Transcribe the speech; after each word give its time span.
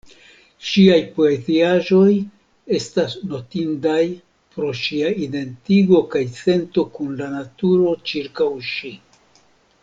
Ŝiaj 0.67 1.01
poeziaĵoj 1.17 2.13
estas 2.77 3.13
notindaj 3.33 3.99
pro 4.55 4.71
ŝia 4.81 5.13
identigo 5.27 6.01
kaj 6.17 6.23
sento 6.41 6.87
kun 6.97 7.15
la 7.21 7.29
naturo 7.37 7.95
ĉirkaŭ 8.13 8.51
ŝi. 8.73 8.93